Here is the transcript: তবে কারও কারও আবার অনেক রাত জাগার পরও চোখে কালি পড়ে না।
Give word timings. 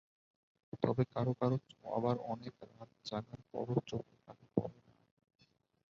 তবে 0.83 1.03
কারও 1.13 1.33
কারও 1.39 1.57
আবার 1.91 2.15
অনেক 2.31 2.53
রাত 2.69 2.89
জাগার 3.05 3.39
পরও 3.51 3.77
চোখে 3.89 4.15
কালি 4.25 4.45
পড়ে 4.55 4.79
না। 4.85 4.93